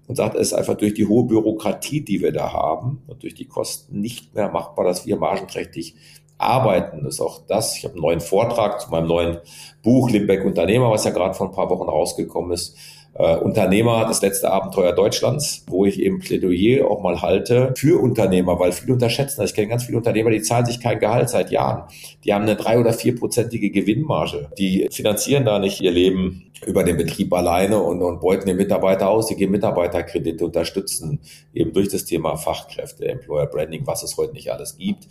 [0.09, 3.35] Und sagt, es ist einfach durch die hohe Bürokratie, die wir da haben und durch
[3.35, 5.95] die Kosten nicht mehr machbar, dass wir margenträchtig
[6.39, 7.07] arbeiten.
[7.07, 7.77] Ist auch das.
[7.77, 9.39] Ich habe einen neuen Vortrag zu meinem neuen
[9.83, 12.77] Buch Limbeck Unternehmer, was ja gerade vor ein paar Wochen rausgekommen ist
[13.19, 18.59] äh, Unternehmer, das letzte Abenteuer Deutschlands, wo ich eben Plädoyer auch mal halte für Unternehmer,
[18.59, 19.51] weil viele unterschätzen das.
[19.51, 21.85] Ich kenne ganz viele Unternehmer, die zahlen sich kein Gehalt seit Jahren.
[22.25, 24.51] Die haben eine drei- oder vierprozentige Gewinnmarge.
[24.59, 29.09] Die finanzieren da nicht ihr Leben über den Betrieb alleine und, und beuten den Mitarbeiter
[29.09, 29.27] aus.
[29.27, 31.21] Die geben Mitarbeiterkredite, unterstützen
[31.55, 35.05] eben durch das Thema Fachkräfte, Employer Branding, was es heute nicht alles gibt.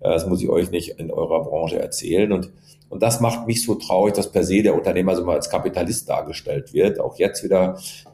[0.00, 2.32] Äh, das muss ich euch nicht in eurer Branche erzählen.
[2.32, 2.50] Und
[2.90, 6.08] und das macht mich so traurig, dass per se der Unternehmer so mal als Kapitalist
[6.08, 6.98] dargestellt wird.
[6.98, 7.49] Auch jetzt wieder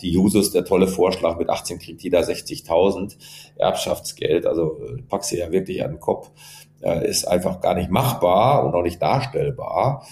[0.00, 3.16] die Jusos, der tolle Vorschlag mit 18 kriegt jeder 60.000
[3.56, 4.46] Erbschaftsgeld.
[4.46, 6.30] Also äh, pack sie ja wirklich an den Kopf.
[6.80, 10.06] Äh, ist einfach gar nicht machbar und auch nicht darstellbar.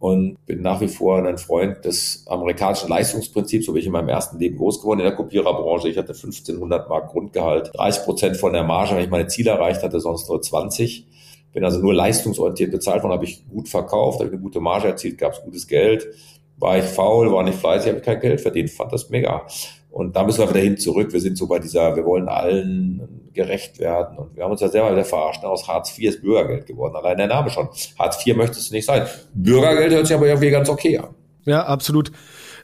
[0.00, 4.08] Und bin nach wie vor ein Freund des amerikanischen Leistungsprinzips, so bin ich in meinem
[4.08, 5.88] ersten Leben groß geworden in der Kopiererbranche.
[5.88, 9.82] Ich hatte 1500 Mark Grundgehalt, 30 Prozent von der Marge, wenn ich meine Ziele erreicht
[9.82, 11.06] hatte, sonst nur 20.
[11.52, 15.18] Bin also nur leistungsorientiert bezahlt worden, habe ich gut verkauft, habe eine gute Marge erzielt,
[15.18, 16.06] gab es gutes Geld.
[16.58, 19.46] War ich faul, war nicht fleißig, habe ich kein Geld verdient, fand das mega.
[19.90, 21.12] Und da müssen wir wieder hin zurück.
[21.12, 24.18] Wir sind so bei dieser, wir wollen allen gerecht werden.
[24.18, 25.44] Und wir haben uns ja selber wieder verarscht.
[25.44, 26.94] Aus Hartz IV ist Bürgergeld geworden.
[26.96, 27.68] Allein der Name schon.
[27.98, 29.06] Hartz IV möchtest du nicht sein.
[29.34, 31.14] Bürgergeld hört sich aber irgendwie ganz okay an.
[31.44, 32.12] Ja, absolut.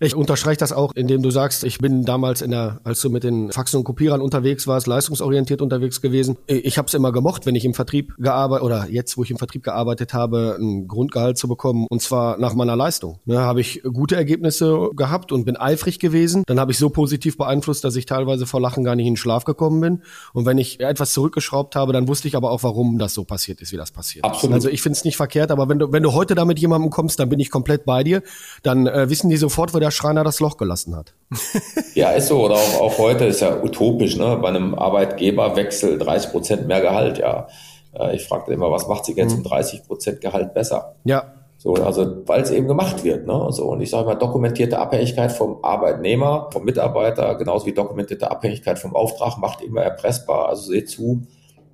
[0.01, 3.25] Ich unterstreiche das auch, indem du sagst, ich bin damals in der, als du mit
[3.25, 6.37] den Faxen und Kopierern unterwegs warst, leistungsorientiert unterwegs gewesen.
[6.47, 9.39] Ich habe es immer gemocht, wenn ich im Vertrieb gearbeitet oder jetzt, wo ich im
[9.39, 13.19] Vertrieb gearbeitet habe, ein Grundgehalt zu bekommen und zwar nach meiner Leistung.
[13.25, 16.43] Ne, habe ich gute Ergebnisse gehabt und bin eifrig gewesen.
[16.47, 19.17] Dann habe ich so positiv beeinflusst, dass ich teilweise vor Lachen gar nicht in den
[19.19, 20.03] Schlaf gekommen bin.
[20.33, 23.61] Und wenn ich etwas zurückgeschraubt habe, dann wusste ich aber auch, warum das so passiert
[23.61, 24.55] ist, wie das passiert Absolut.
[24.55, 26.91] Also ich finde es nicht verkehrt, aber wenn du, wenn du heute da mit jemandem
[26.91, 28.23] kommst, dann bin ich komplett bei dir.
[28.63, 31.15] Dann äh, wissen die sofort, wo der Schreiner das Loch gelassen hat.
[31.95, 32.45] ja, ist so.
[32.45, 34.39] Oder auch, auch heute ist ja utopisch, ne?
[34.41, 37.47] Bei einem Arbeitgeberwechsel 30 Prozent mehr Gehalt, ja.
[37.93, 39.39] Äh, ich fragte immer, was macht sich jetzt mhm.
[39.39, 40.97] um 30 Prozent Gehalt besser?
[41.05, 41.33] Ja.
[41.59, 43.27] So, also weil es eben gemacht wird.
[43.27, 43.47] Ne?
[43.51, 48.79] So, und ich sage mal, dokumentierte Abhängigkeit vom Arbeitnehmer, vom Mitarbeiter, genauso wie dokumentierte Abhängigkeit
[48.79, 50.49] vom Auftrag, macht immer erpressbar.
[50.49, 51.23] Also seht zu,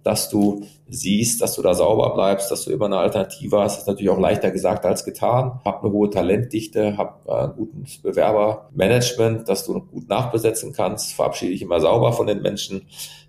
[0.02, 3.74] dass du siehst, dass du da sauber bleibst, dass du immer eine Alternative hast.
[3.74, 5.60] Das ist natürlich auch leichter gesagt als getan.
[5.64, 11.12] Hab eine hohe Talentdichte, hab äh, ein gutes Bewerbermanagement, dass du gut nachbesetzen kannst.
[11.12, 12.82] Verabschiede dich immer sauber von den Menschen.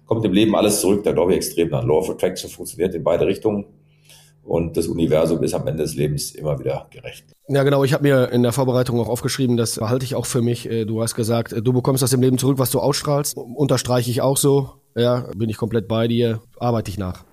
[0.05, 1.03] Kommt im Leben alles zurück.
[1.03, 1.87] Da glaube ich extrem an.
[1.87, 3.65] Law of Attraction funktioniert in beide Richtungen.
[4.43, 7.25] Und das Universum ist am Ende des Lebens immer wieder gerecht.
[7.47, 7.83] Ja, genau.
[7.83, 10.69] Ich habe mir in der Vorbereitung auch aufgeschrieben, das halte ich auch für mich.
[10.69, 13.37] Äh, du hast gesagt, äh, du bekommst das im Leben zurück, was du ausstrahlst.
[13.37, 14.80] Unterstreiche ich auch so.
[14.95, 16.41] Ja, bin ich komplett bei dir.
[16.59, 17.23] Arbeite ich nach.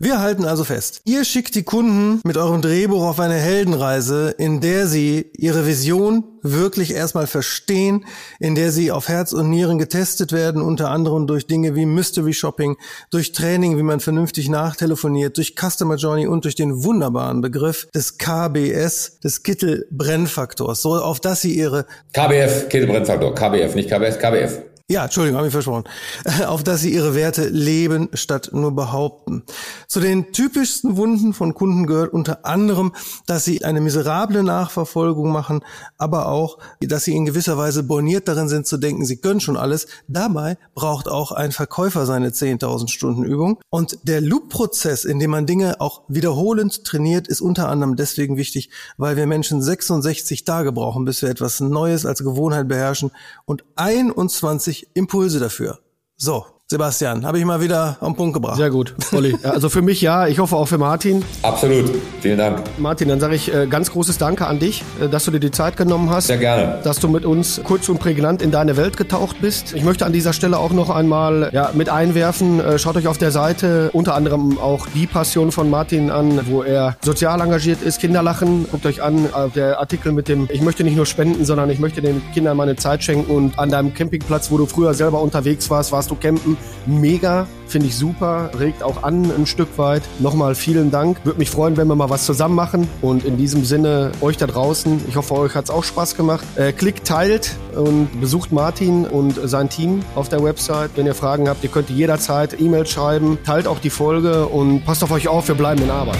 [0.00, 1.00] Wir halten also fest.
[1.04, 6.22] Ihr schickt die Kunden mit eurem Drehbuch auf eine Heldenreise, in der sie ihre Vision
[6.40, 8.04] wirklich erstmal verstehen,
[8.38, 12.32] in der sie auf Herz und Nieren getestet werden, unter anderem durch Dinge wie Mystery
[12.32, 12.76] Shopping,
[13.10, 18.18] durch Training, wie man vernünftig nachtelefoniert, durch Customer Journey und durch den wunderbaren Begriff des
[18.18, 24.62] KBS, des Kittelbrennfaktors, so auf das sie ihre KBF, Kittelbrennfaktor, KBF, nicht KBS, KBF.
[24.90, 25.84] Ja, Entschuldigung, habe ich versprochen.
[26.46, 29.42] Auf dass sie ihre Werte leben statt nur behaupten.
[29.86, 32.94] Zu den typischsten Wunden von Kunden gehört unter anderem,
[33.26, 35.60] dass sie eine miserable Nachverfolgung machen,
[35.98, 39.58] aber auch, dass sie in gewisser Weise borniert darin sind zu denken, sie können schon
[39.58, 39.88] alles.
[40.06, 43.60] Dabei braucht auch ein Verkäufer seine 10.000 Stunden Übung.
[43.68, 48.70] Und der Loop-Prozess, in dem man Dinge auch wiederholend trainiert, ist unter anderem deswegen wichtig,
[48.96, 53.10] weil wir Menschen 66 Tage brauchen, bis wir etwas Neues als Gewohnheit beherrschen
[53.44, 55.78] und 21 Impulse dafür.
[56.16, 58.58] So, Sebastian, habe ich mal wieder am Punkt gebracht.
[58.58, 59.34] Sehr gut, Olli.
[59.42, 61.24] Also für mich ja, ich hoffe auch für Martin.
[61.40, 62.62] Absolut, vielen Dank.
[62.76, 65.50] Martin, dann sage ich äh, ganz großes Danke an dich, äh, dass du dir die
[65.50, 66.26] Zeit genommen hast.
[66.26, 66.78] Sehr gerne.
[66.84, 69.72] Dass du mit uns kurz und prägnant in deine Welt getaucht bist.
[69.72, 73.16] Ich möchte an dieser Stelle auch noch einmal ja, mit einwerfen, äh, schaut euch auf
[73.16, 77.98] der Seite unter anderem auch die Passion von Martin an, wo er sozial engagiert ist,
[77.98, 78.66] Kinderlachen.
[78.70, 82.02] Guckt euch an, der Artikel mit dem, ich möchte nicht nur spenden, sondern ich möchte
[82.02, 85.92] den Kindern meine Zeit schenken und an deinem Campingplatz, wo du früher selber unterwegs warst,
[85.92, 90.02] warst du campen mega, finde ich super, regt auch an ein Stück weit.
[90.18, 91.24] Nochmal vielen Dank.
[91.24, 92.88] Würde mich freuen, wenn wir mal was zusammen machen.
[93.02, 96.44] Und in diesem Sinne, euch da draußen, ich hoffe, euch hat es auch Spaß gemacht.
[96.56, 100.92] Äh, klickt, teilt und besucht Martin und sein Team auf der Website.
[100.96, 103.38] Wenn ihr Fragen habt, ihr könnt jederzeit E-Mail schreiben.
[103.44, 106.18] Teilt auch die Folge und passt auf euch auf, wir bleiben in Arbeit.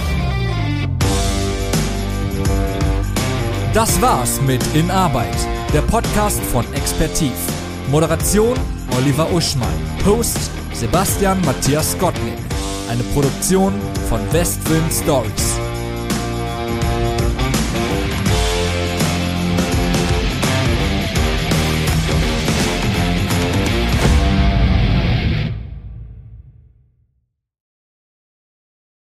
[3.74, 5.36] Das war's mit In Arbeit,
[5.72, 7.32] der Podcast von Expertiv.
[7.90, 8.56] Moderation
[8.98, 9.68] Oliver Uschmann.
[10.04, 12.36] Host Sebastian Matthias Gottlieb.
[12.90, 13.72] Eine Produktion
[14.08, 15.47] von Westwind Stories.